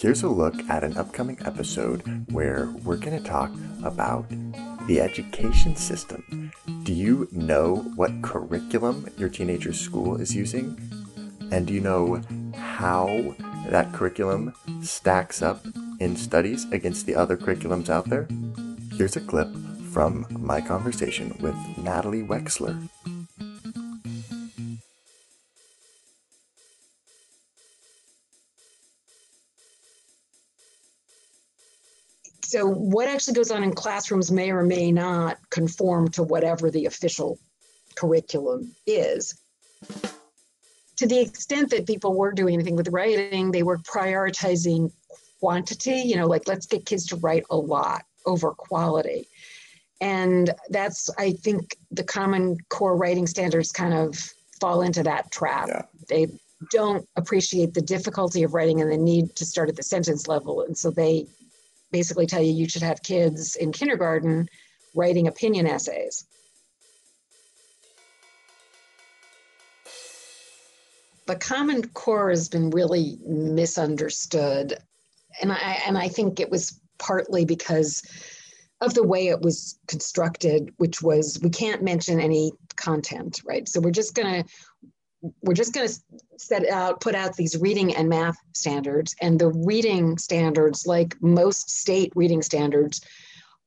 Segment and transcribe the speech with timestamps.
[0.00, 3.50] Here's a look at an upcoming episode where we're going to talk
[3.82, 4.28] about
[4.86, 6.52] the education system.
[6.84, 10.80] Do you know what curriculum your teenager's school is using?
[11.50, 12.22] And do you know
[12.54, 13.34] how
[13.70, 15.66] that curriculum stacks up
[15.98, 18.28] in studies against the other curriculums out there?
[18.96, 19.48] Here's a clip
[19.90, 22.88] from my conversation with Natalie Wexler.
[32.48, 36.86] So, what actually goes on in classrooms may or may not conform to whatever the
[36.86, 37.38] official
[37.94, 39.38] curriculum is.
[40.96, 44.90] To the extent that people were doing anything with writing, they were prioritizing
[45.40, 49.28] quantity, you know, like let's get kids to write a lot over quality.
[50.00, 54.16] And that's, I think, the Common Core writing standards kind of
[54.58, 55.68] fall into that trap.
[55.68, 55.82] Yeah.
[56.08, 56.28] They
[56.72, 60.62] don't appreciate the difficulty of writing and the need to start at the sentence level.
[60.62, 61.26] And so they
[61.90, 64.48] basically tell you you should have kids in kindergarten
[64.94, 66.26] writing opinion essays.
[71.26, 74.78] The Common Core has been really misunderstood.
[75.42, 78.02] And I, and I think it was partly because
[78.80, 83.68] of the way it was constructed, which was we can't mention any content, right?
[83.68, 84.50] So we're just going to
[85.42, 85.94] we're just going to
[86.36, 91.70] set out put out these reading and math standards and the reading standards like most
[91.70, 93.00] state reading standards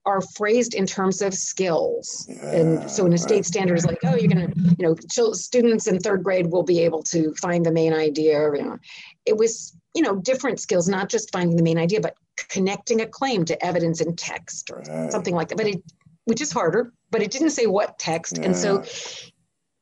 [0.05, 3.45] are phrased in terms of skills yeah, and so in a state right.
[3.45, 4.95] standard is like oh you're going to you know
[5.33, 8.77] students in third grade will be able to find the main idea you know
[9.25, 12.15] it was you know different skills not just finding the main idea but
[12.49, 15.11] connecting a claim to evidence in text or right.
[15.11, 15.83] something like that but it
[16.25, 18.45] which is harder but it didn't say what text yeah.
[18.45, 18.83] and so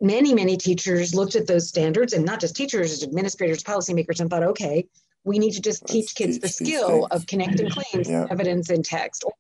[0.02, 4.44] many, many teachers looked at those standards and not just teachers, administrators, policymakers, and thought,
[4.44, 4.88] okay,
[5.24, 8.26] we need to just Let's teach kids teach the skill of connecting claims, yeah.
[8.30, 9.34] evidence, and text, or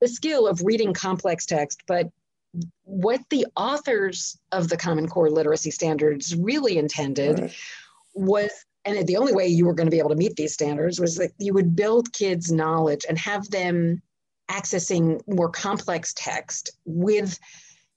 [0.00, 1.82] the skill of reading complex text.
[1.86, 2.10] But
[2.84, 7.54] what the authors of the Common Core literacy standards really intended right.
[8.14, 8.50] was
[8.86, 11.16] and the only way you were going to be able to meet these standards was
[11.16, 14.00] that you would build kids knowledge and have them
[14.48, 17.38] accessing more complex text with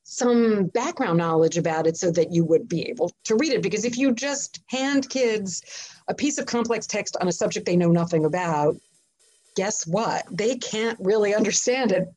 [0.10, 3.62] some background knowledge about it so that you would be able to read it.
[3.62, 5.62] Because if you just hand kids
[6.08, 8.76] a piece of complex text on a subject they know nothing about,
[9.56, 10.26] guess what?
[10.32, 12.08] They can't really understand it.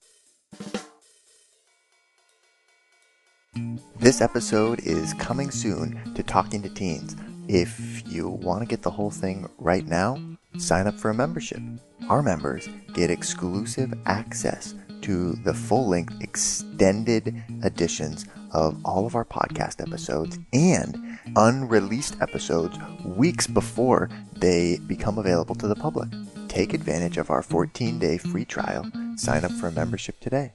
[4.01, 7.15] This episode is coming soon to Talking to Teens.
[7.47, 10.19] If you want to get the whole thing right now,
[10.57, 11.61] sign up for a membership.
[12.09, 19.25] Our members get exclusive access to the full length extended editions of all of our
[19.25, 26.09] podcast episodes and unreleased episodes weeks before they become available to the public.
[26.49, 28.91] Take advantage of our 14 day free trial.
[29.17, 30.53] Sign up for a membership today.